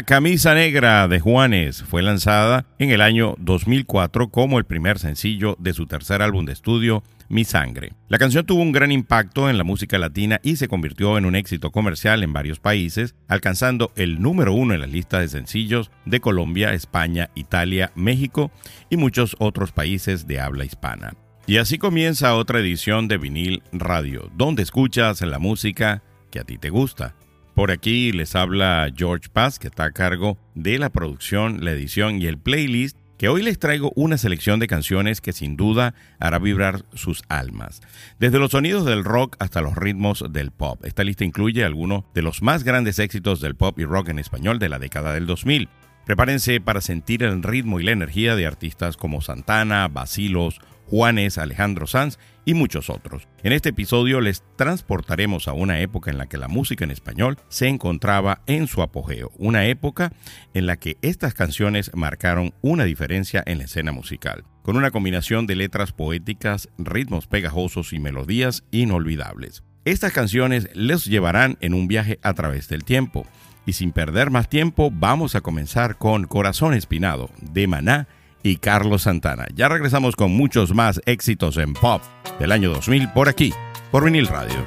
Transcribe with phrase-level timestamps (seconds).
[0.00, 5.56] La camisa negra de Juanes fue lanzada en el año 2004 como el primer sencillo
[5.58, 7.92] de su tercer álbum de estudio, Mi Sangre.
[8.08, 11.36] La canción tuvo un gran impacto en la música latina y se convirtió en un
[11.36, 16.20] éxito comercial en varios países, alcanzando el número uno en la lista de sencillos de
[16.20, 18.50] Colombia, España, Italia, México
[18.88, 21.12] y muchos otros países de habla hispana.
[21.46, 26.56] Y así comienza otra edición de Vinil Radio, donde escuchas la música que a ti
[26.56, 27.16] te gusta.
[27.60, 32.18] Por aquí les habla George Paz, que está a cargo de la producción, la edición
[32.18, 36.38] y el playlist, que hoy les traigo una selección de canciones que sin duda hará
[36.38, 37.82] vibrar sus almas.
[38.18, 40.82] Desde los sonidos del rock hasta los ritmos del pop.
[40.86, 44.58] Esta lista incluye algunos de los más grandes éxitos del pop y rock en español
[44.58, 45.68] de la década del 2000.
[46.06, 51.86] Prepárense para sentir el ritmo y la energía de artistas como Santana, Basilos, Juanes, Alejandro
[51.86, 53.28] Sanz y muchos otros.
[53.44, 57.38] En este episodio les transportaremos a una época en la que la música en español
[57.48, 60.12] se encontraba en su apogeo, una época
[60.52, 65.46] en la que estas canciones marcaron una diferencia en la escena musical, con una combinación
[65.46, 69.62] de letras poéticas, ritmos pegajosos y melodías inolvidables.
[69.84, 73.26] Estas canciones les llevarán en un viaje a través del tiempo.
[73.64, 78.08] Y sin perder más tiempo, vamos a comenzar con Corazón Espinado, de Maná
[78.42, 79.46] y Carlos Santana.
[79.54, 82.02] Ya regresamos con muchos más éxitos en pop
[82.38, 83.52] del año 2000 por aquí,
[83.90, 84.66] por Vinil Radio.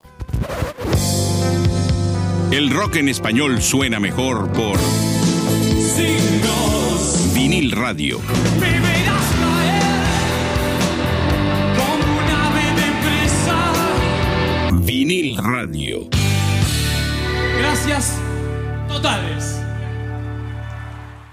[2.51, 4.77] El rock en español suena mejor por
[5.79, 7.31] Signos.
[7.33, 8.19] Vinil Radio.
[8.59, 9.81] Me verás caer
[11.77, 13.71] como un ave de presa.
[14.85, 16.09] Vinil Radio.
[17.57, 18.19] Gracias
[18.89, 19.61] totales.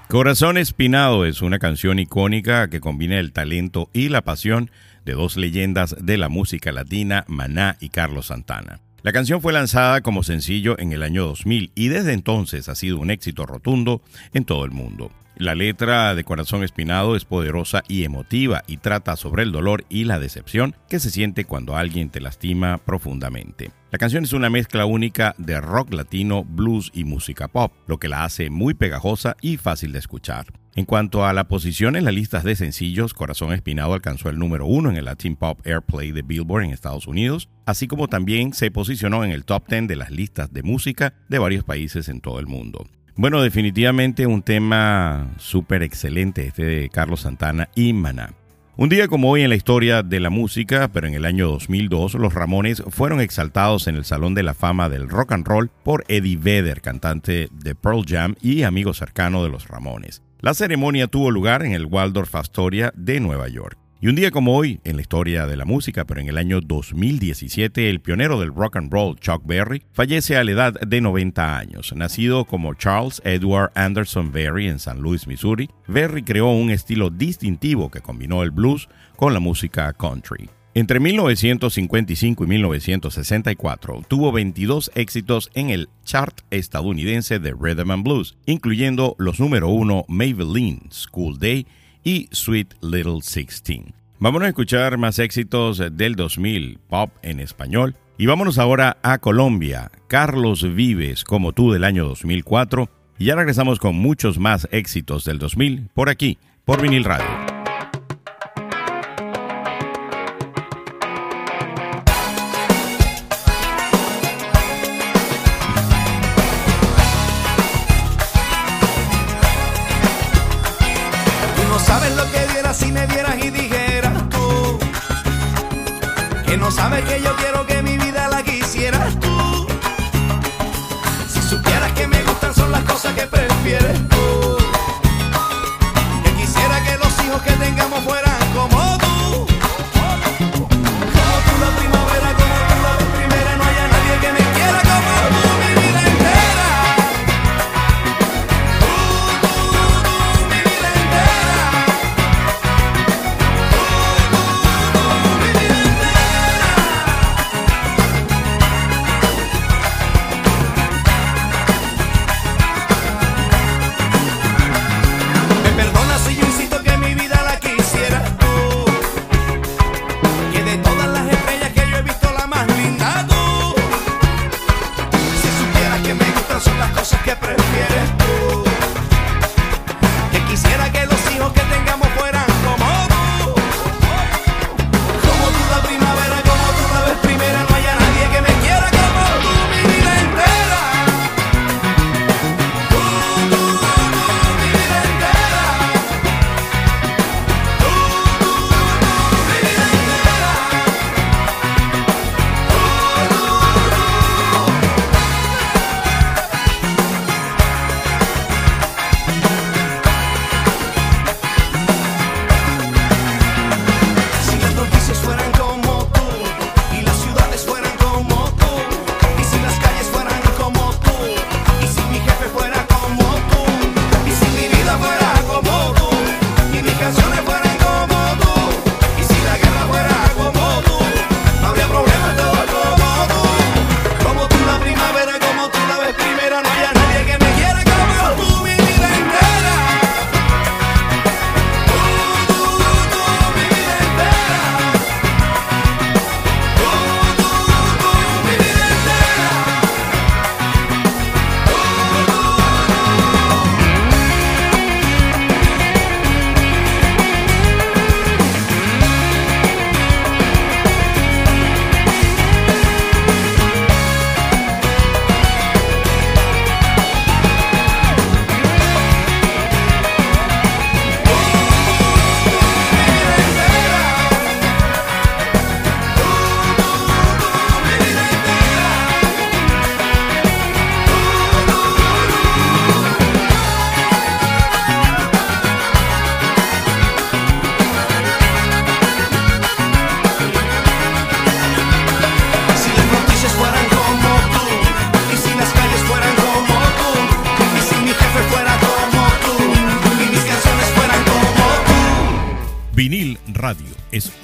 [0.06, 4.70] Corazón Espinado es una canción icónica que combina el talento y la pasión
[5.04, 8.82] de dos leyendas de la música latina, Maná y Carlos Santana.
[9.02, 12.98] La canción fue lanzada como sencillo en el año 2000 y desde entonces ha sido
[12.98, 14.02] un éxito rotundo
[14.34, 15.12] en todo el mundo.
[15.38, 20.02] La letra de Corazón Espinado es poderosa y emotiva y trata sobre el dolor y
[20.02, 23.70] la decepción que se siente cuando alguien te lastima profundamente.
[23.92, 28.08] La canción es una mezcla única de rock latino, blues y música pop, lo que
[28.08, 30.46] la hace muy pegajosa y fácil de escuchar.
[30.74, 34.66] En cuanto a la posición en las listas de sencillos, Corazón Espinado alcanzó el número
[34.66, 38.72] uno en el Latin Pop Airplay de Billboard en Estados Unidos, así como también se
[38.72, 42.40] posicionó en el top 10 de las listas de música de varios países en todo
[42.40, 42.88] el mundo.
[43.18, 48.32] Bueno, definitivamente un tema súper excelente este de Carlos Santana y Maná.
[48.76, 52.14] Un día como hoy en la historia de la música, pero en el año 2002,
[52.14, 56.04] los Ramones fueron exaltados en el Salón de la Fama del Rock and Roll por
[56.06, 60.22] Eddie Vedder, cantante de Pearl Jam y amigo cercano de los Ramones.
[60.38, 63.76] La ceremonia tuvo lugar en el Waldorf Astoria de Nueva York.
[64.00, 66.60] Y un día como hoy, en la historia de la música, pero en el año
[66.60, 71.58] 2017, el pionero del rock and roll, Chuck Berry, fallece a la edad de 90
[71.58, 71.92] años.
[71.96, 77.90] Nacido como Charles Edward Anderson Berry en San Luis, Missouri, Berry creó un estilo distintivo
[77.90, 80.48] que combinó el blues con la música country.
[80.74, 88.38] Entre 1955 y 1964 tuvo 22 éxitos en el chart estadounidense de Rhythm and Blues,
[88.46, 91.66] incluyendo los número 1 Maybelline, School Day
[92.04, 93.94] y Sweet Little Sixteen.
[94.20, 97.94] Vámonos a escuchar más éxitos del 2000, pop en español.
[98.16, 99.92] Y vámonos ahora a Colombia.
[100.08, 102.90] Carlos Vives, como tú, del año 2004.
[103.18, 107.47] Y ya regresamos con muchos más éxitos del 2000 por aquí, por vinil radio.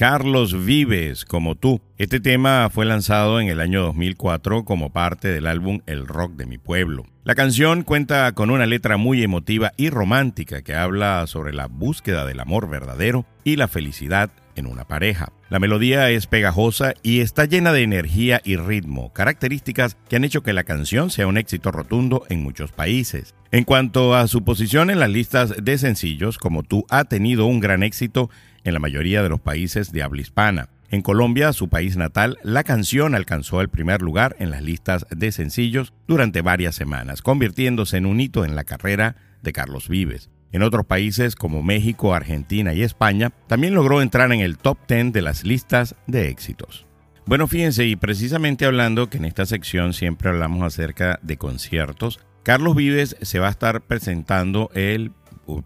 [0.00, 1.82] Carlos Vives, como tú.
[1.98, 6.46] Este tema fue lanzado en el año 2004 como parte del álbum El Rock de
[6.46, 7.04] mi Pueblo.
[7.22, 12.24] La canción cuenta con una letra muy emotiva y romántica que habla sobre la búsqueda
[12.24, 15.32] del amor verdadero y la felicidad en una pareja.
[15.50, 20.42] La melodía es pegajosa y está llena de energía y ritmo, características que han hecho
[20.42, 23.34] que la canción sea un éxito rotundo en muchos países.
[23.52, 27.60] En cuanto a su posición en las listas de sencillos, como tú ha tenido un
[27.60, 28.30] gran éxito
[28.64, 30.68] en la mayoría de los países de habla hispana.
[30.90, 35.30] En Colombia, su país natal, la canción alcanzó el primer lugar en las listas de
[35.30, 40.30] sencillos durante varias semanas, convirtiéndose en un hito en la carrera de Carlos Vives.
[40.52, 45.12] En otros países como México, Argentina y España, también logró entrar en el top 10
[45.12, 46.86] de las listas de éxitos.
[47.24, 52.74] Bueno, fíjense, y precisamente hablando que en esta sección siempre hablamos acerca de conciertos, Carlos
[52.74, 55.12] Vives se va a estar presentando el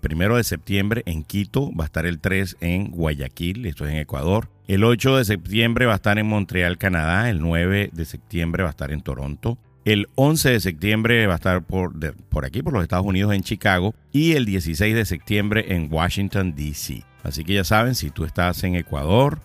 [0.00, 3.98] primero de septiembre en Quito, va a estar el 3 en Guayaquil, esto es en
[3.98, 4.48] Ecuador.
[4.66, 7.28] El 8 de septiembre va a estar en Montreal, Canadá.
[7.28, 9.58] El 9 de septiembre va a estar en Toronto.
[9.84, 11.92] El 11 de septiembre va a estar por,
[12.44, 13.94] aquí, por los Estados Unidos, en Chicago.
[14.12, 17.04] Y el 16 de septiembre en Washington, D.C.
[17.22, 19.40] Así que ya saben, si tú estás en Ecuador,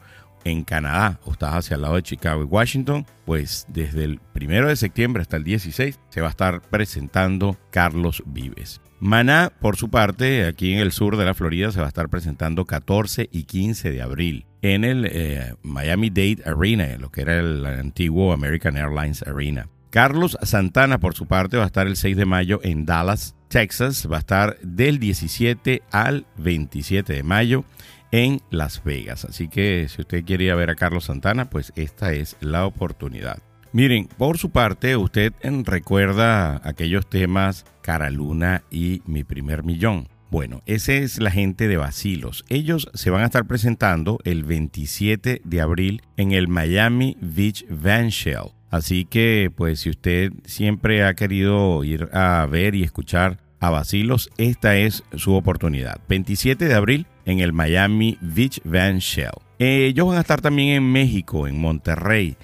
[0.46, 4.68] en Canadá o estás hacia el lado de Chicago y Washington, pues desde el 1
[4.68, 8.80] de septiembre hasta el 16 se va a estar presentando Carlos Vives.
[9.00, 12.10] Maná, por su parte, aquí en el sur de la Florida, se va a estar
[12.10, 17.40] presentando 14 y 15 de abril en el eh, Miami Dade Arena, lo que era
[17.40, 19.70] el antiguo American Airlines Arena.
[19.90, 24.08] Carlos Santana, por su parte, va a estar el 6 de mayo en Dallas, Texas.
[24.12, 27.66] Va a estar del 17 al 27 de mayo
[28.12, 29.26] en Las Vegas.
[29.26, 33.40] Así que si usted quiere ver a Carlos Santana, pues esta es la oportunidad.
[33.72, 35.32] Miren, por su parte, usted
[35.64, 40.08] recuerda aquellos temas Cara Luna y Mi Primer Millón.
[40.32, 42.46] Bueno, esa es la gente de Basilos.
[42.50, 48.10] Ellos se van a estar presentando el 27 de abril en el Miami Beach Van
[48.10, 48.54] Shell.
[48.72, 54.32] Así que, pues, si usted siempre ha querido ir a ver y escuchar a Basilos,
[54.38, 56.02] esta es su oportunidad.
[56.10, 59.30] 27 de abril en el Miami Beach Van Shell.
[59.60, 62.36] ellos van a estar también en México, en Monterrey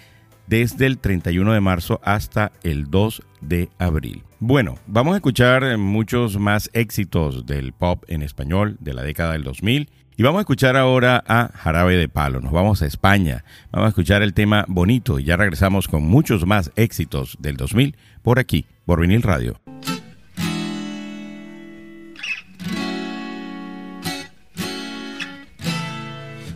[0.47, 4.23] desde el 31 de marzo hasta el 2 de abril.
[4.39, 9.43] Bueno, vamos a escuchar muchos más éxitos del pop en español de la década del
[9.43, 12.39] 2000 y vamos a escuchar ahora a Jarabe de Palo.
[12.39, 13.43] Nos vamos a España.
[13.71, 17.97] Vamos a escuchar el tema Bonito y ya regresamos con muchos más éxitos del 2000
[18.21, 19.59] por aquí, por Vinil Radio.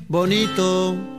[0.07, 1.18] Bonito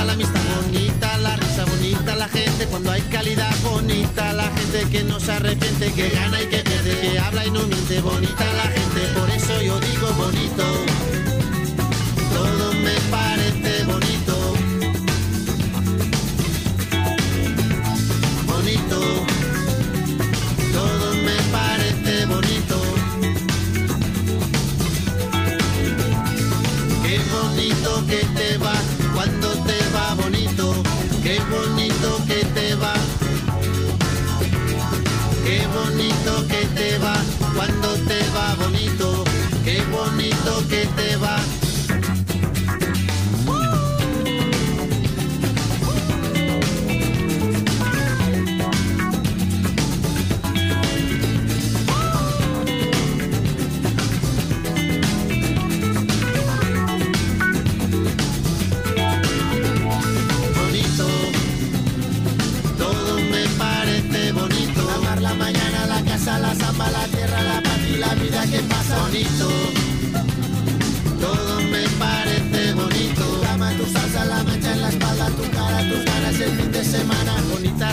[0.00, 5.04] la amistad, bonita la risa, bonita la gente cuando hay calidad, bonita la gente que
[5.04, 8.64] no se arrepiente, que gana y que pierde, que habla y no miente, bonita la
[8.64, 10.64] gente, por eso yo digo bonito,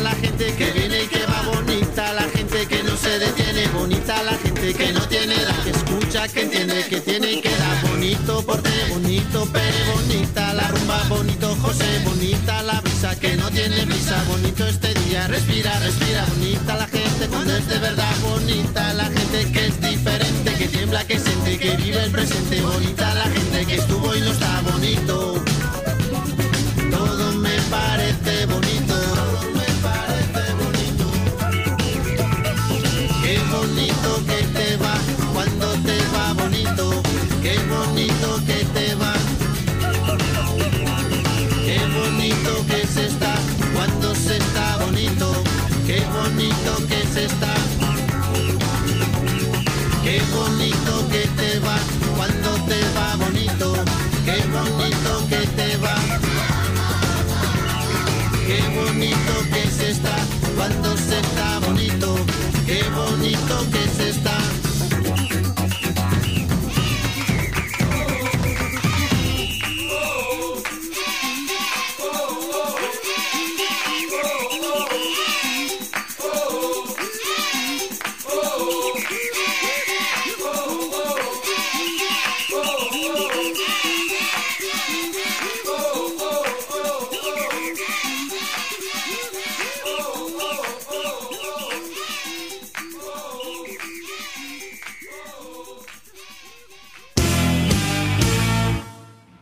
[0.02, 4.24] La gente que viene y que va, bonita la gente que no se detiene, bonita
[4.24, 7.82] la gente que no tiene edad, que escucha, que entiende, que tiene y que da.
[7.90, 13.84] Bonito porte, bonito pere, bonita la rumba, bonito José, bonita la brisa que no tiene
[13.86, 19.06] brisa, bonito este día, respira, respira, bonita la gente cuando es de verdad, bonita la
[19.06, 23.66] gente que es diferente, que tiembla, que siente, que vive el presente, bonita la gente
[23.66, 25.39] que estuvo y no está bonito.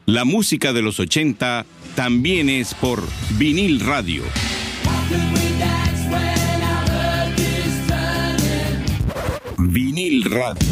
[0.10, 3.04] La música de los 80 también es por
[3.38, 4.24] vinil radio.
[9.58, 10.70] Vinil Radio.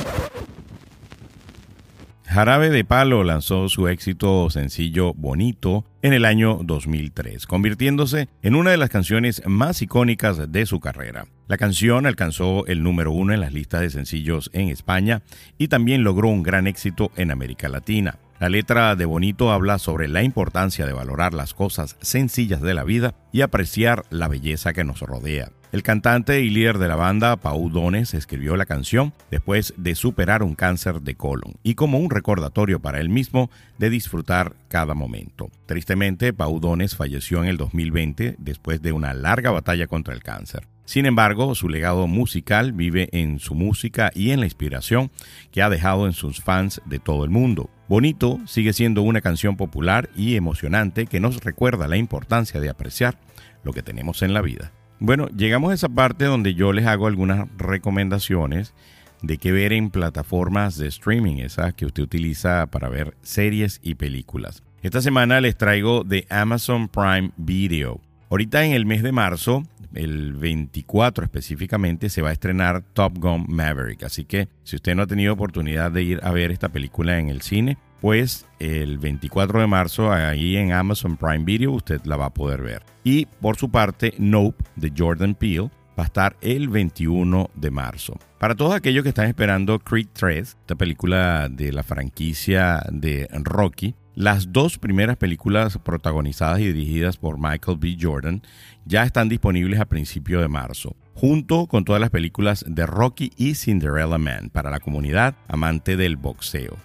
[2.23, 8.71] Jarabe de Palo lanzó su éxito sencillo Bonito en el año 2003, convirtiéndose en una
[8.71, 11.25] de las canciones más icónicas de su carrera.
[11.49, 15.23] La canción alcanzó el número uno en las listas de sencillos en España
[15.57, 18.17] y también logró un gran éxito en América Latina.
[18.37, 22.83] La letra de Bonito habla sobre la importancia de valorar las cosas sencillas de la
[22.83, 25.51] vida y apreciar la belleza que nos rodea.
[25.71, 30.43] El cantante y líder de la banda, Pau Dones, escribió la canción después de superar
[30.43, 35.49] un cáncer de colon y como un recordatorio para él mismo de disfrutar cada momento.
[35.65, 40.67] Tristemente, Pau Dones falleció en el 2020 después de una larga batalla contra el cáncer.
[40.85, 45.11] Sin embargo, su legado musical vive en su música y en la inspiración
[45.51, 47.69] que ha dejado en sus fans de todo el mundo.
[47.87, 53.17] Bonito sigue siendo una canción popular y emocionante que nos recuerda la importancia de apreciar
[53.63, 54.71] lo que tenemos en la vida.
[54.99, 58.73] Bueno, llegamos a esa parte donde yo les hago algunas recomendaciones
[59.21, 63.95] de qué ver en plataformas de streaming, esas que usted utiliza para ver series y
[63.95, 64.63] películas.
[64.83, 68.04] Esta semana les traigo de Amazon Prime Video.
[68.29, 73.45] Ahorita en el mes de marzo, el 24 específicamente, se va a estrenar Top Gun
[73.47, 74.03] Maverick.
[74.03, 77.29] Así que si usted no ha tenido oportunidad de ir a ver esta película en
[77.29, 82.25] el cine, pues el 24 de marzo ahí en Amazon Prime Video usted la va
[82.25, 82.83] a poder ver.
[83.03, 88.17] Y por su parte, Nope de Jordan Peele va a estar el 21 de marzo.
[88.39, 93.95] Para todos aquellos que están esperando Creed 3, esta película de la franquicia de Rocky,
[94.15, 97.97] las dos primeras películas protagonizadas y dirigidas por Michael B.
[97.99, 98.41] Jordan
[98.85, 103.55] ya están disponibles a principios de marzo, junto con todas las películas de Rocky y
[103.55, 106.77] Cinderella Man para la comunidad amante del boxeo.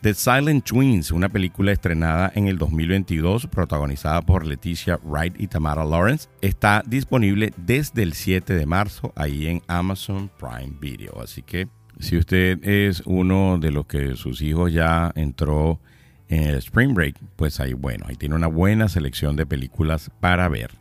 [0.00, 5.84] The Silent Twins, una película estrenada en el 2022 protagonizada por Leticia Wright y Tamara
[5.84, 11.20] Lawrence, está disponible desde el 7 de marzo ahí en Amazon Prime Video.
[11.20, 11.66] Así que
[11.98, 15.80] si usted es uno de los que sus hijos ya entró
[16.28, 20.48] en el Spring Break, pues ahí bueno, ahí tiene una buena selección de películas para
[20.48, 20.72] ver.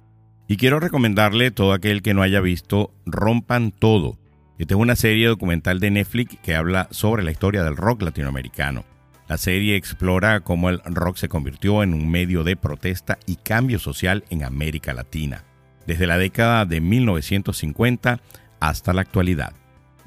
[0.48, 4.18] Y quiero recomendarle a todo aquel que no haya visto Rompan Todo.
[4.58, 8.86] Esta es una serie documental de Netflix que habla sobre la historia del rock latinoamericano.
[9.28, 13.78] La serie explora cómo el rock se convirtió en un medio de protesta y cambio
[13.78, 15.44] social en América Latina,
[15.86, 18.22] desde la década de 1950
[18.60, 19.54] hasta la actualidad.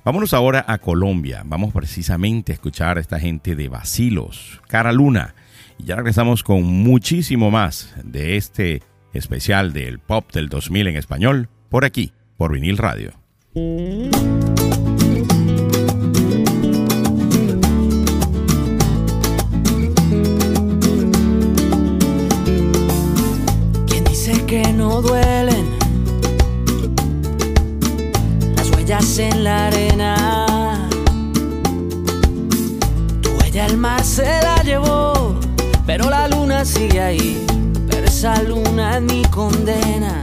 [0.04, 1.42] Vámonos ahora a Colombia.
[1.44, 5.34] Vamos precisamente a escuchar a esta gente de Basilos, Cara Luna.
[5.78, 8.82] Y ya regresamos con muchísimo más de este
[9.12, 13.12] especial del Pop del 2000 en español, por aquí, por Vinil Radio.
[37.10, 37.46] Ahí.
[37.88, 40.22] Pero esa luna es mi condena.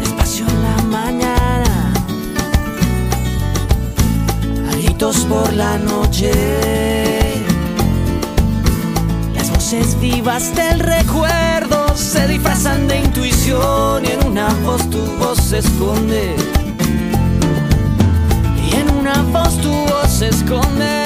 [0.00, 1.92] Despacio en la mañana,
[4.72, 6.32] gritos por la noche.
[9.34, 15.38] Las voces vivas del recuerdo se disfrazan de intuición y en una voz tu voz
[15.38, 16.36] se esconde
[19.06, 21.05] una voz tu voz se esconde.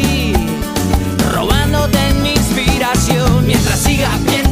[4.25, 4.50] mientras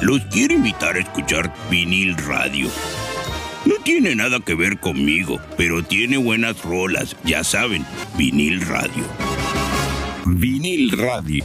[0.00, 2.68] los quiero invitar a escuchar vinil radio.
[3.66, 7.84] No tiene nada que ver conmigo, pero tiene buenas rolas, ya saben,
[8.16, 9.04] vinil radio.
[10.26, 11.42] Vinil radio.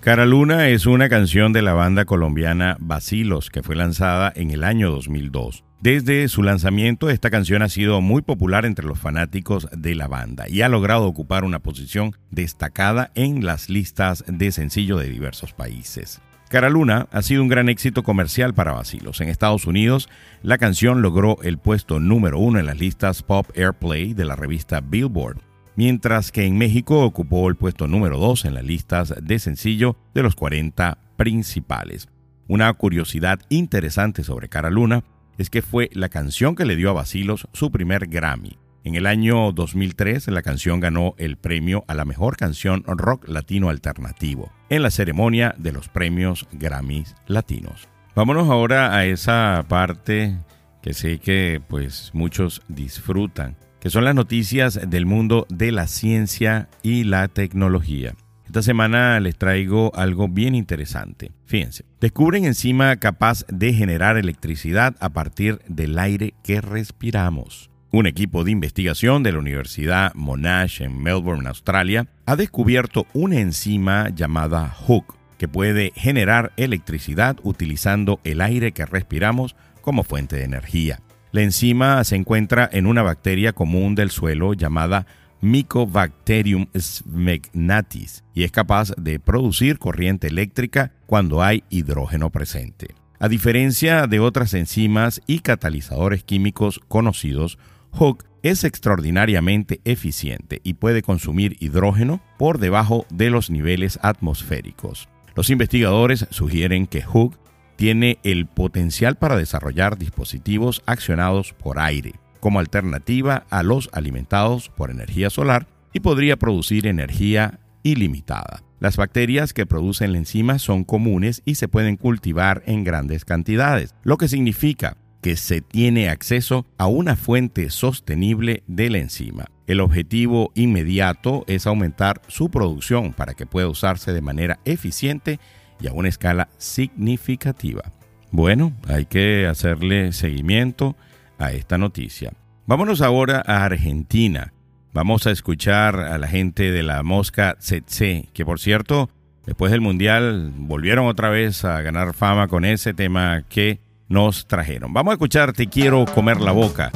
[0.00, 4.64] Cara Luna es una canción de la banda colombiana Basilos que fue lanzada en el
[4.64, 5.64] año 2002.
[5.80, 10.48] Desde su lanzamiento, esta canción ha sido muy popular entre los fanáticos de la banda
[10.48, 16.20] y ha logrado ocupar una posición destacada en las listas de sencillo de diversos países.
[16.48, 19.20] Cara Luna ha sido un gran éxito comercial para Basilos.
[19.20, 20.08] En Estados Unidos,
[20.42, 24.80] la canción logró el puesto número uno en las listas Pop Airplay de la revista
[24.80, 25.42] Billboard,
[25.76, 30.22] mientras que en México ocupó el puesto número dos en las listas de sencillo de
[30.22, 32.08] los 40 principales.
[32.46, 35.04] Una curiosidad interesante sobre Cara Luna
[35.36, 38.56] es que fue la canción que le dio a Basilos su primer Grammy.
[38.84, 43.68] En el año 2003, la canción ganó el premio a la mejor canción rock latino
[43.68, 47.88] alternativo en la ceremonia de los premios Grammys Latinos.
[48.14, 50.36] Vámonos ahora a esa parte
[50.82, 56.68] que sé que pues muchos disfrutan, que son las noticias del mundo de la ciencia
[56.82, 58.14] y la tecnología.
[58.46, 61.32] Esta semana les traigo algo bien interesante.
[61.44, 67.70] Fíjense, descubren enzima capaz de generar electricidad a partir del aire que respiramos.
[67.90, 74.10] Un equipo de investigación de la Universidad Monash en Melbourne, Australia, ha descubierto una enzima
[74.10, 81.00] llamada Hook que puede generar electricidad utilizando el aire que respiramos como fuente de energía.
[81.32, 85.06] La enzima se encuentra en una bacteria común del suelo llamada
[85.40, 92.88] Mycobacterium smegnatis y es capaz de producir corriente eléctrica cuando hay hidrógeno presente.
[93.18, 97.58] A diferencia de otras enzimas y catalizadores químicos conocidos,
[97.98, 105.08] Hook es extraordinariamente eficiente y puede consumir hidrógeno por debajo de los niveles atmosféricos.
[105.34, 107.36] Los investigadores sugieren que Hook
[107.74, 114.92] tiene el potencial para desarrollar dispositivos accionados por aire, como alternativa a los alimentados por
[114.92, 118.62] energía solar y podría producir energía ilimitada.
[118.78, 123.96] Las bacterias que producen la enzima son comunes y se pueden cultivar en grandes cantidades,
[124.04, 129.46] lo que significa que se tiene acceso a una fuente sostenible de la enzima.
[129.66, 135.38] El objetivo inmediato es aumentar su producción para que pueda usarse de manera eficiente
[135.80, 137.92] y a una escala significativa.
[138.30, 140.96] Bueno, hay que hacerle seguimiento
[141.38, 142.32] a esta noticia.
[142.66, 144.52] Vámonos ahora a Argentina.
[144.92, 149.10] Vamos a escuchar a la gente de la Mosca Tsetse, que por cierto,
[149.46, 154.92] después del Mundial volvieron otra vez a ganar fama con ese tema que nos trajeron.
[154.92, 156.90] Vamos a escuchar Te quiero comer la boca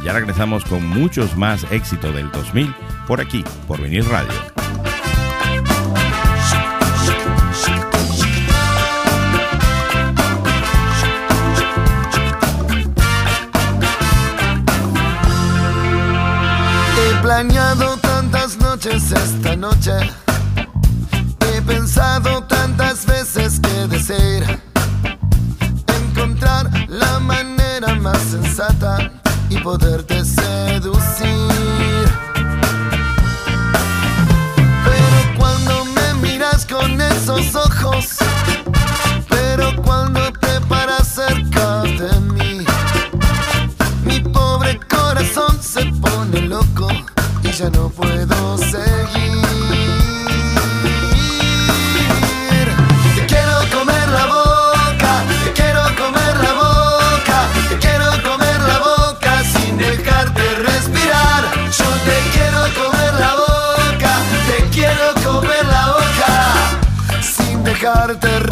[0.00, 2.74] y ya regresamos con muchos más éxitos del 2000
[3.06, 4.28] por aquí, por Venir Radio.
[17.00, 19.92] He planeado tantas noches esta noche.
[21.40, 24.67] He pensado tantas veces que desear
[28.00, 29.10] más sensata
[29.50, 30.17] y poderte
[67.88, 68.47] dejarte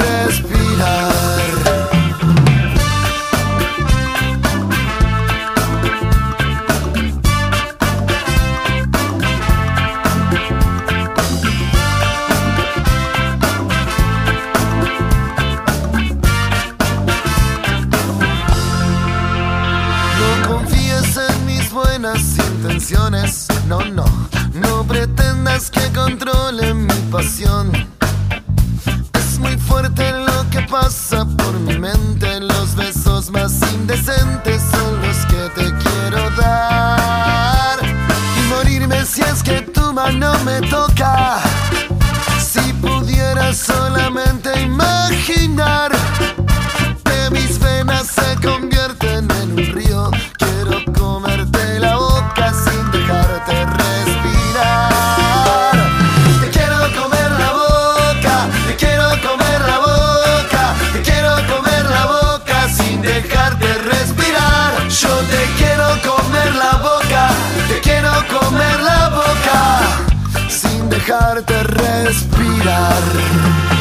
[71.07, 73.75] dejarte respirar.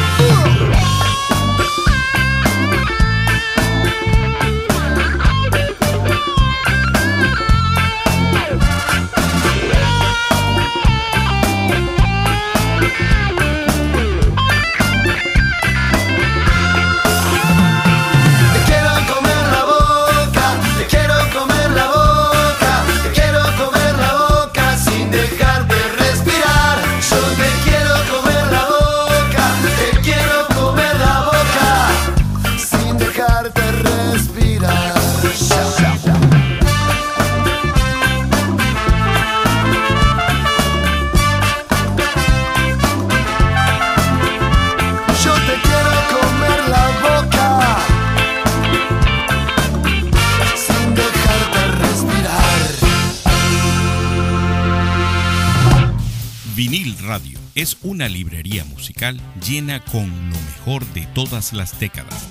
[57.56, 62.28] Es una librería musical llena con lo mejor de todas las décadas.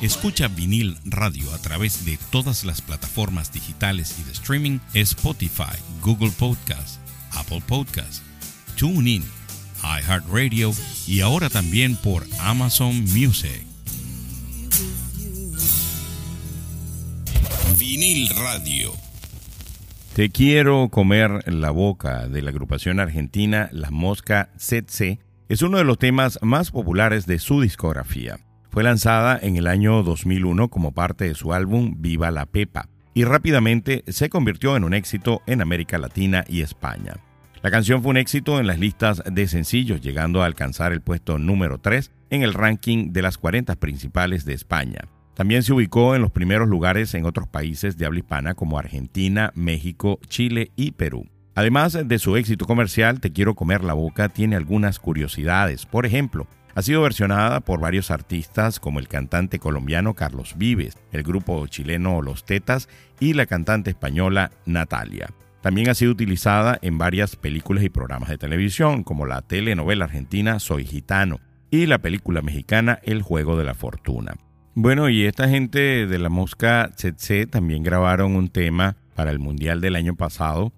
[0.00, 6.30] Escucha Vinil Radio a través de todas las plataformas digitales y de streaming Spotify, Google
[6.30, 7.00] Podcast,
[7.32, 8.22] Apple Podcast,
[8.76, 9.24] TuneIn,
[9.82, 10.72] iHeartRadio
[11.08, 13.66] y ahora también por Amazon Music.
[17.76, 19.07] Vinil Radio.
[20.18, 25.84] Te quiero comer la boca de la agrupación argentina La Mosca ZC es uno de
[25.84, 28.40] los temas más populares de su discografía.
[28.68, 33.22] Fue lanzada en el año 2001 como parte de su álbum Viva la Pepa y
[33.22, 37.14] rápidamente se convirtió en un éxito en América Latina y España.
[37.62, 41.38] La canción fue un éxito en las listas de sencillos, llegando a alcanzar el puesto
[41.38, 45.02] número 3 en el ranking de las 40 principales de España.
[45.38, 49.52] También se ubicó en los primeros lugares en otros países de habla hispana como Argentina,
[49.54, 51.28] México, Chile y Perú.
[51.54, 55.86] Además de su éxito comercial, Te quiero comer la boca tiene algunas curiosidades.
[55.86, 61.22] Por ejemplo, ha sido versionada por varios artistas como el cantante colombiano Carlos Vives, el
[61.22, 62.88] grupo chileno Los Tetas
[63.20, 65.30] y la cantante española Natalia.
[65.60, 70.58] También ha sido utilizada en varias películas y programas de televisión, como la telenovela argentina
[70.58, 71.38] Soy Gitano
[71.70, 74.34] y la película mexicana El Juego de la Fortuna.
[74.80, 79.80] Bueno, y esta gente de la Mosca Tsetse también grabaron un tema para el Mundial
[79.80, 80.72] del año pasado.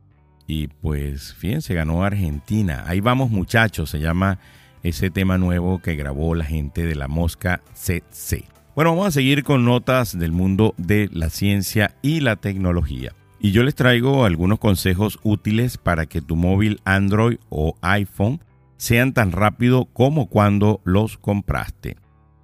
[0.46, 2.84] Y pues, fíjense, ganó Argentina.
[2.86, 4.38] Ahí vamos muchachos, se llama
[4.82, 8.44] ese tema nuevo que grabó la gente de la Mosca CC.
[8.74, 13.12] Bueno, vamos a seguir con notas del mundo de la ciencia y la tecnología.
[13.38, 18.40] Y yo les traigo algunos consejos útiles para que tu móvil Android o iPhone
[18.78, 21.98] sean tan rápido como cuando los compraste.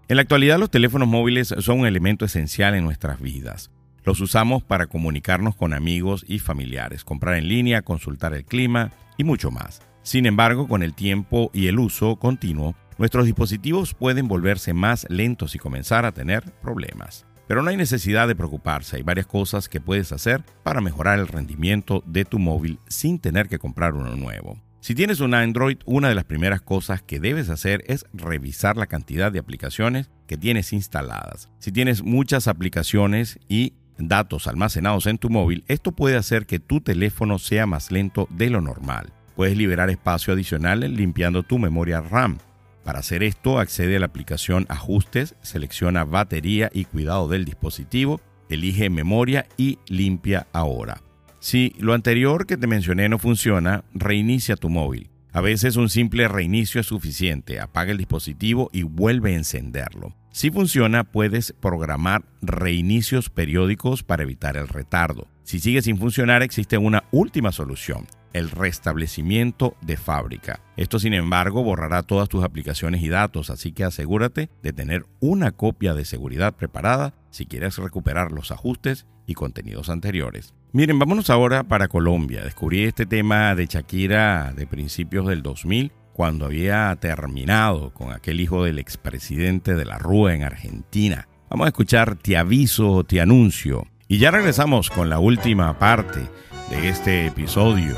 [0.09, 3.73] En la actualidad los teléfonos móviles son un elemento esencial en nuestras vidas.
[4.05, 9.25] Los usamos para comunicarnos con amigos y familiares, comprar en línea, consultar el clima y
[9.25, 9.83] mucho más.
[10.03, 15.57] Sin embargo, con el tiempo y el uso continuo, nuestros dispositivos pueden volverse más lentos
[15.57, 17.27] y comenzar a tener problemas.
[17.49, 21.27] Pero no hay necesidad de preocuparse, hay varias cosas que puedes hacer para mejorar el
[21.27, 24.57] rendimiento de tu móvil sin tener que comprar uno nuevo.
[24.87, 28.87] Si tienes un Android, una de las primeras cosas que debes hacer es revisar la
[28.87, 31.51] cantidad de aplicaciones que tienes instaladas.
[31.59, 36.81] Si tienes muchas aplicaciones y datos almacenados en tu móvil, esto puede hacer que tu
[36.81, 39.13] teléfono sea más lento de lo normal.
[39.35, 42.39] Puedes liberar espacio adicional limpiando tu memoria RAM.
[42.85, 48.89] Para hacer esto, accede a la aplicación Ajustes, selecciona Batería y Cuidado del dispositivo, elige
[48.89, 51.03] Memoria y Limpia ahora.
[51.41, 55.11] Si lo anterior que te mencioné no funciona, reinicia tu móvil.
[55.33, 57.61] A veces un simple reinicio es suficiente.
[57.61, 60.15] Apaga el dispositivo y vuelve a encenderlo.
[60.33, 65.29] Si funciona, puedes programar reinicios periódicos para evitar el retardo.
[65.45, 68.07] Si sigue sin funcionar, existe una última solución
[68.37, 70.61] el restablecimiento de fábrica.
[70.77, 75.53] Esto, sin embargo, borrará todas tus aplicaciones y datos, así que asegúrate de tener una
[75.53, 80.55] copia de seguridad preparada si quieres recuperar los ajustes y contenidos anteriores.
[80.77, 82.45] Miren, vámonos ahora para Colombia.
[82.45, 88.63] Descubrí este tema de Shakira de principios del 2000 cuando había terminado con aquel hijo
[88.63, 91.29] del expresidente de la Rúa en Argentina.
[91.49, 93.87] Vamos a escuchar Te aviso, te anuncio.
[94.07, 96.21] Y ya regresamos con la última parte
[96.69, 97.97] de este episodio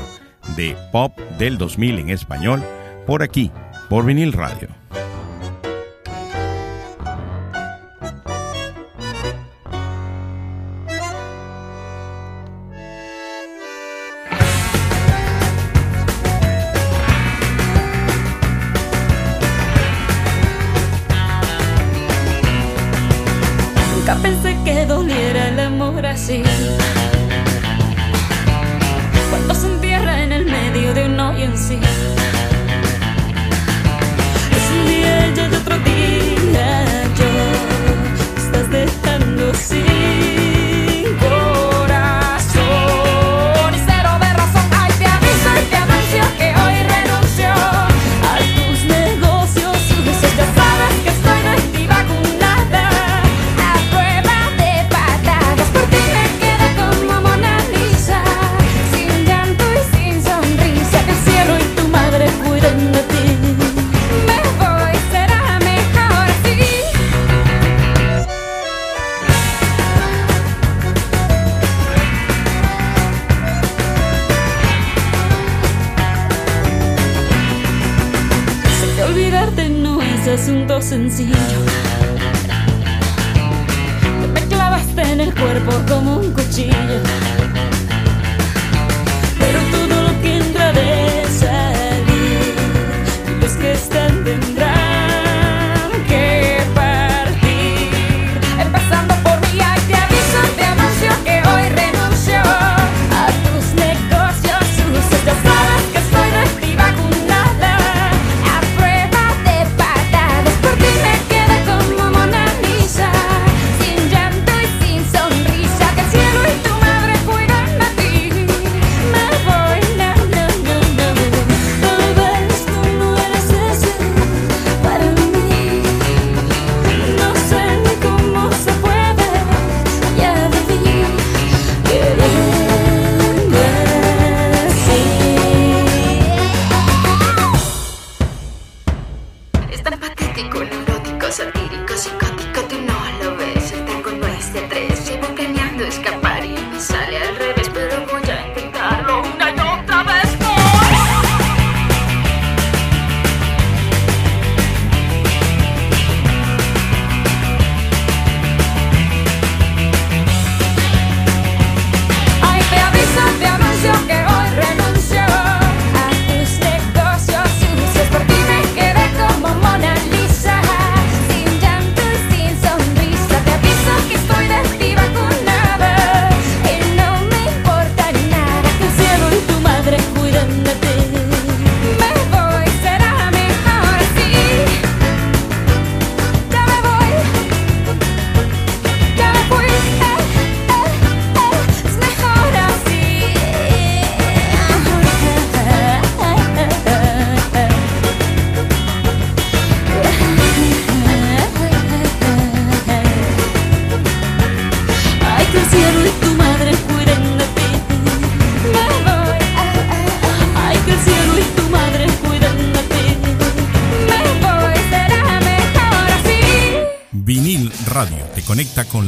[0.55, 2.63] de Pop del 2000 en español
[3.05, 3.51] por aquí,
[3.89, 4.69] por vinil radio.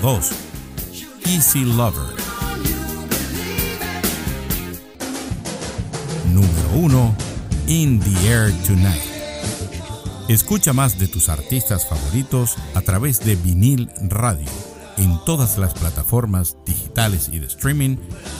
[0.00, 0.30] 2.
[1.26, 2.16] Easy Lover.
[6.32, 7.14] Número 1.
[7.66, 9.02] In the Air Tonight.
[10.28, 14.46] Escucha más de tus artistas favoritos a través de vinil radio
[14.96, 17.96] en todas las plataformas digitales y de streaming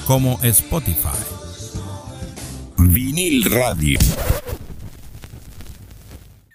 [0.07, 1.19] como Spotify.
[2.79, 3.99] Vinil Radio.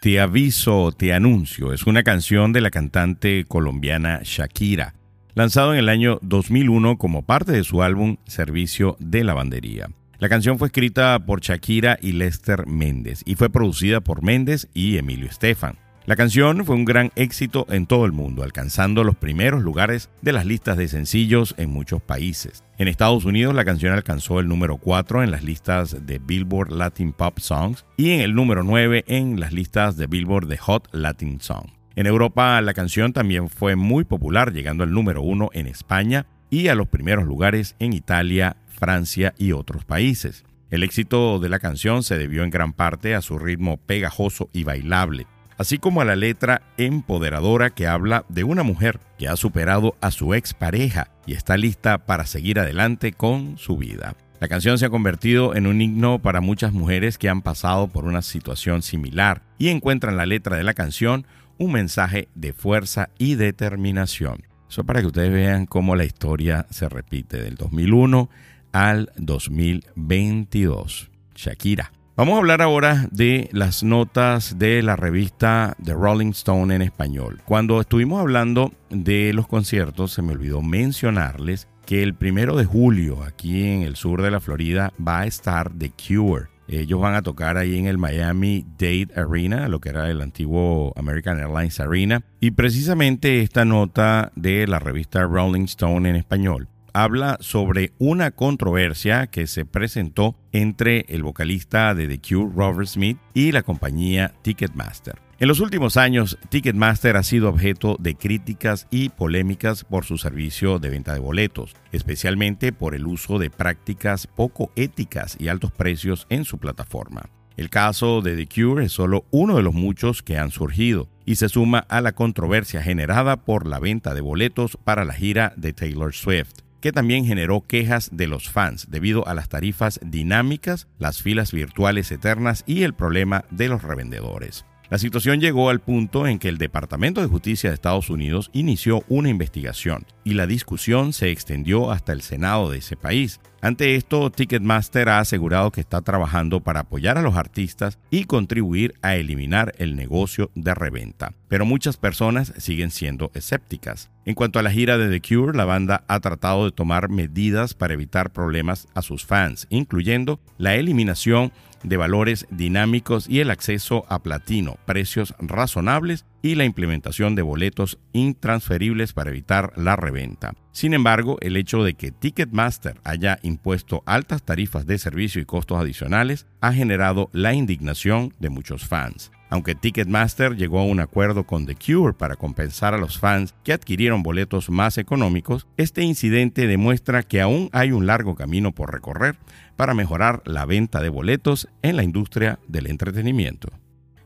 [0.05, 4.93] Te aviso, te anuncio, es una canción de la cantante colombiana Shakira,
[5.33, 9.89] lanzado en el año 2001 como parte de su álbum Servicio de Lavandería.
[10.19, 14.97] La canción fue escrita por Shakira y Lester Méndez y fue producida por Méndez y
[14.97, 15.79] Emilio Estefan.
[16.07, 20.33] La canción fue un gran éxito en todo el mundo, alcanzando los primeros lugares de
[20.33, 22.63] las listas de sencillos en muchos países.
[22.77, 27.11] En Estados Unidos la canción alcanzó el número 4 en las listas de Billboard Latin
[27.11, 31.41] Pop Songs y en el número 9 en las listas de Billboard de Hot Latin
[31.41, 31.71] Song.
[31.95, 36.67] En Europa la canción también fue muy popular, llegando al número 1 en España y
[36.67, 40.43] a los primeros lugares en Italia, Francia y otros países.
[40.69, 44.65] El éxito de la canción se debió en gran parte a su ritmo pegajoso y
[44.65, 45.25] bailable,
[45.57, 50.11] así como a la letra empoderadora que habla de una mujer que ha superado a
[50.11, 54.15] su expareja y está lista para seguir adelante con su vida.
[54.39, 58.05] La canción se ha convertido en un himno para muchas mujeres que han pasado por
[58.05, 61.25] una situación similar y encuentran en la letra de la canción
[61.57, 64.43] un mensaje de fuerza y determinación.
[64.69, 68.29] Eso para que ustedes vean cómo la historia se repite del 2001
[68.73, 71.09] al 2022.
[71.33, 71.91] Shakira.
[72.17, 77.41] Vamos a hablar ahora de las notas de la revista The Rolling Stone en español.
[77.43, 83.21] Cuando estuvimos hablando de los conciertos, se me olvidó mencionarles que el primero de julio,
[83.21, 86.45] aquí en el sur de la Florida, va a estar The Cure.
[86.69, 90.93] Ellos van a tocar ahí en el Miami Dade Arena, lo que era el antiguo
[90.95, 92.23] American Airlines Arena.
[92.39, 99.27] Y precisamente esta nota de la revista Rolling Stone en español habla sobre una controversia
[99.27, 105.19] que se presentó entre el vocalista de The Cure, Robert Smith, y la compañía Ticketmaster.
[105.37, 110.79] En los últimos años, Ticketmaster ha sido objeto de críticas y polémicas por su servicio
[110.79, 116.25] de venta de boletos, especialmente por el uso de prácticas poco éticas y altos precios
[116.29, 117.29] en su plataforma.
[117.57, 121.35] El caso de The Cure es solo uno de los muchos que han surgido y
[121.35, 125.73] se suma a la controversia generada por la venta de boletos para la gira de
[125.73, 131.19] Taylor Swift que también generó quejas de los fans debido a las tarifas dinámicas, las
[131.19, 134.67] filas virtuales eternas y el problema de los revendedores.
[134.89, 139.03] La situación llegó al punto en que el Departamento de Justicia de Estados Unidos inició
[139.07, 143.39] una investigación y la discusión se extendió hasta el Senado de ese país.
[143.61, 148.93] Ante esto, Ticketmaster ha asegurado que está trabajando para apoyar a los artistas y contribuir
[149.01, 151.33] a eliminar el negocio de reventa.
[151.47, 154.11] Pero muchas personas siguen siendo escépticas.
[154.23, 157.73] En cuanto a la gira de The Cure, la banda ha tratado de tomar medidas
[157.73, 161.51] para evitar problemas a sus fans, incluyendo la eliminación
[161.85, 167.97] de valores dinámicos y el acceso a platino, precios razonables y la implementación de boletos
[168.13, 170.53] intransferibles para evitar la reventa.
[170.71, 175.79] Sin embargo, el hecho de que Ticketmaster haya impuesto altas tarifas de servicio y costos
[175.79, 179.31] adicionales ha generado la indignación de muchos fans.
[179.49, 183.73] Aunque Ticketmaster llegó a un acuerdo con The Cure para compensar a los fans que
[183.73, 189.37] adquirieron boletos más económicos, este incidente demuestra que aún hay un largo camino por recorrer
[189.75, 193.69] para mejorar la venta de boletos en la industria del entretenimiento.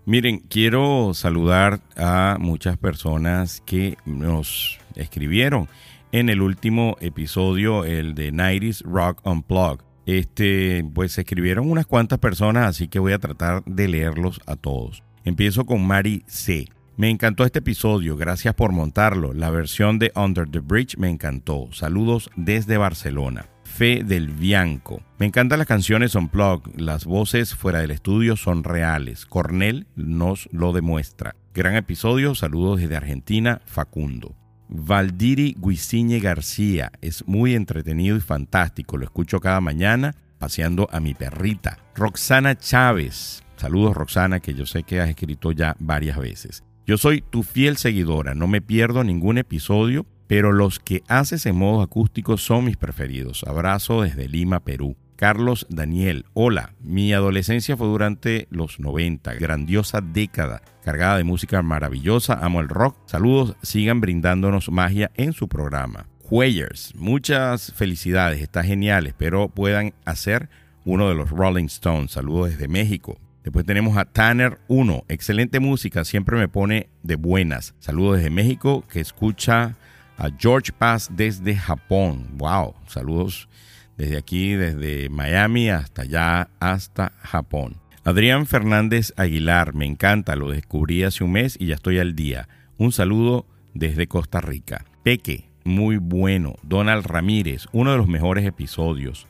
[0.05, 5.67] Miren, quiero saludar a muchas personas que nos escribieron
[6.11, 9.85] en el último episodio, el de 90 Rock Unplugged.
[10.05, 15.03] Este, pues escribieron unas cuantas personas, así que voy a tratar de leerlos a todos.
[15.29, 16.67] Empiezo con Mari C.
[16.97, 19.31] Me encantó este episodio, gracias por montarlo.
[19.31, 21.69] La versión de Under the Bridge me encantó.
[21.71, 23.45] Saludos desde Barcelona.
[23.63, 25.03] Fe del Bianco.
[25.19, 29.27] Me encantan las canciones Unplugged, las voces fuera del estudio son reales.
[29.27, 31.35] Cornell nos lo demuestra.
[31.53, 34.35] Gran episodio, saludos desde Argentina, Facundo.
[34.67, 41.13] Valdiri Guisiñe García, es muy entretenido y fantástico, lo escucho cada mañana paseando a mi
[41.13, 41.77] perrita.
[41.93, 46.63] Roxana Chávez, Saludos Roxana, que yo sé que has escrito ya varias veces.
[46.87, 51.57] Yo soy tu fiel seguidora, no me pierdo ningún episodio, pero los que haces en
[51.57, 53.43] modo acústico son mis preferidos.
[53.43, 54.95] Abrazo desde Lima, Perú.
[55.17, 62.39] Carlos Daniel, hola, mi adolescencia fue durante los 90, grandiosa década, cargada de música maravillosa,
[62.41, 62.95] amo el rock.
[63.07, 66.07] Saludos, sigan brindándonos magia en su programa.
[66.29, 70.47] Hueyers, muchas felicidades, está genial, espero puedan hacer
[70.85, 72.11] uno de los Rolling Stones.
[72.11, 73.19] Saludos desde México.
[73.43, 77.73] Después tenemos a Tanner 1, excelente música, siempre me pone de buenas.
[77.79, 79.75] Saludos desde México, que escucha
[80.17, 82.27] a George Paz desde Japón.
[82.33, 83.47] Wow, saludos
[83.97, 87.77] desde aquí, desde Miami hasta allá, hasta Japón.
[88.03, 92.49] Adrián Fernández Aguilar, me encanta, lo descubrí hace un mes y ya estoy al día.
[92.77, 94.85] Un saludo desde Costa Rica.
[95.03, 96.55] Peque, muy bueno.
[96.63, 99.27] Donald Ramírez, uno de los mejores episodios.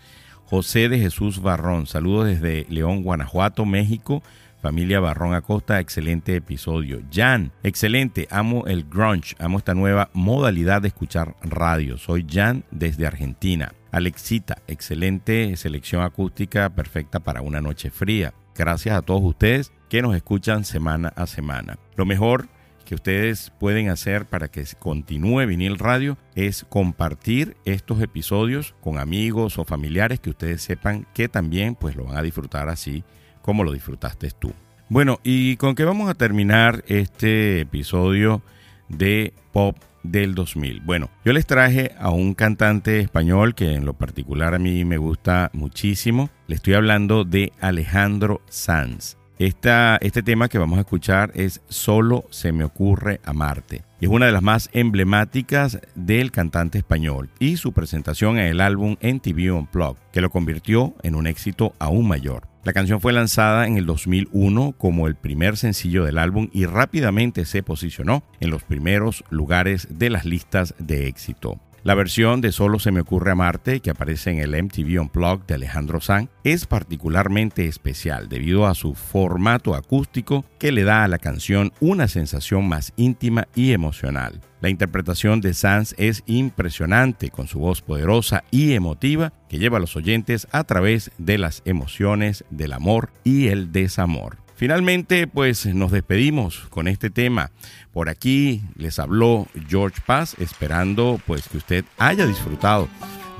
[0.50, 4.24] José de Jesús Barrón, saludos desde León, Guanajuato, México.
[4.64, 7.02] Familia Barrón Acosta, excelente episodio.
[7.14, 11.98] Jan, excelente, amo el grunge, amo esta nueva modalidad de escuchar radio.
[11.98, 13.74] Soy Jan desde Argentina.
[13.92, 18.34] Alexita, excelente selección acústica perfecta para una noche fría.
[18.56, 21.78] Gracias a todos ustedes que nos escuchan semana a semana.
[21.96, 22.50] Lo mejor
[22.90, 29.60] que ustedes pueden hacer para que continúe vinil radio es compartir estos episodios con amigos
[29.60, 33.04] o familiares que ustedes sepan que también pues lo van a disfrutar así
[33.44, 34.54] como lo disfrutaste tú.
[34.90, 38.42] Bueno, ¿y con qué vamos a terminar este episodio
[38.88, 40.80] de Pop del 2000?
[40.80, 44.98] Bueno, yo les traje a un cantante español que en lo particular a mí me
[44.98, 46.32] gusta muchísimo.
[46.48, 49.19] Le estoy hablando de Alejandro Sanz.
[49.40, 53.84] Este tema que vamos a escuchar es Solo se me ocurre amarte.
[54.02, 58.98] Es una de las más emblemáticas del cantante español y su presentación en el álbum
[59.00, 62.50] NTV Unplugged, que lo convirtió en un éxito aún mayor.
[62.66, 67.46] La canción fue lanzada en el 2001 como el primer sencillo del álbum y rápidamente
[67.46, 71.62] se posicionó en los primeros lugares de las listas de éxito.
[71.84, 75.54] La versión de Solo se me ocurre amarte, que aparece en el MTV Unplugged de
[75.54, 81.20] Alejandro Sanz, es particularmente especial debido a su formato acústico que le da a la
[81.20, 84.42] canción una sensación más íntima y emocional.
[84.60, 89.82] La interpretación de Sanz es impresionante con su voz poderosa y emotiva que lleva a
[89.82, 94.49] los oyentes a través de las emociones del amor y el desamor.
[94.60, 97.50] Finalmente, pues nos despedimos con este tema.
[97.94, 102.90] Por aquí les habló George Paz, esperando pues que usted haya disfrutado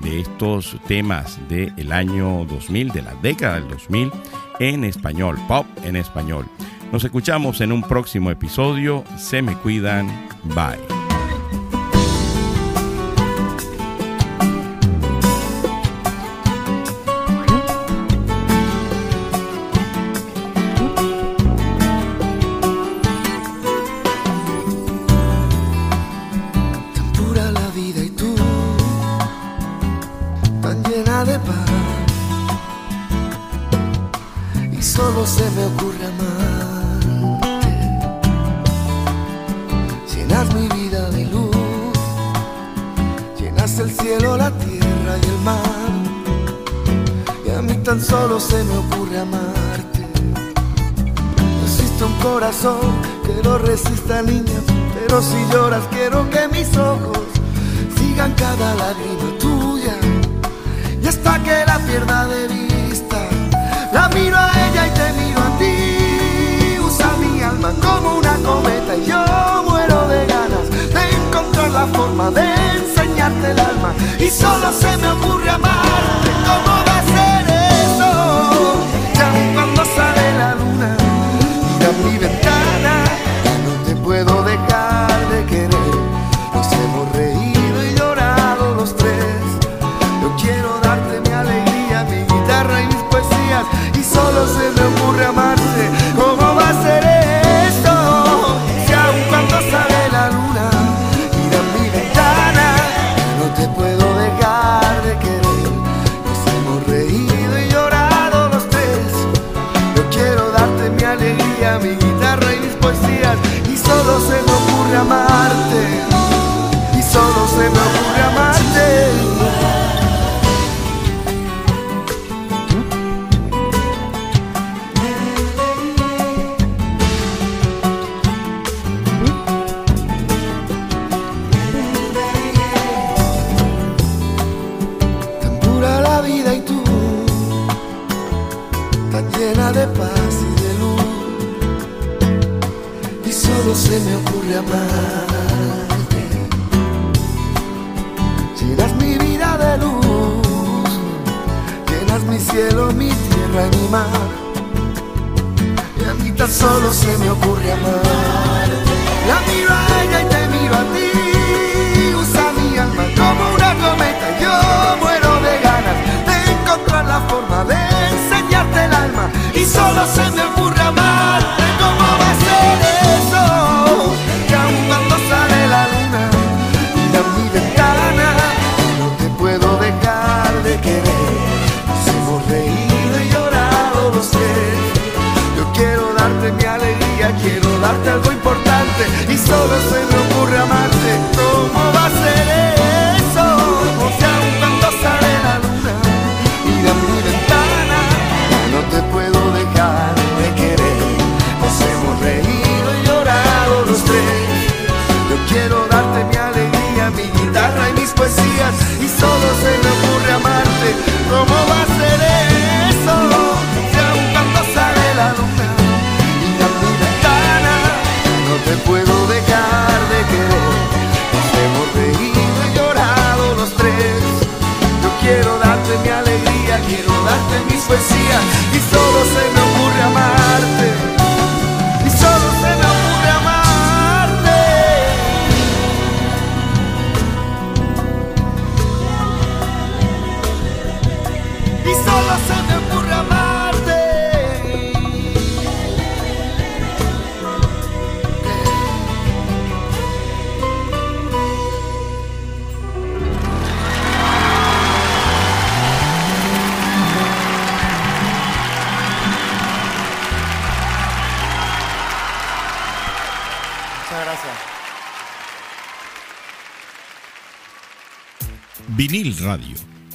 [0.02, 4.12] de estos temas del año 2000, de la década del 2000,
[4.62, 6.46] en español, pop en español.
[6.94, 9.04] Nos escuchamos en un próximo episodio.
[9.18, 10.08] Se me cuidan.
[10.46, 10.99] Bye.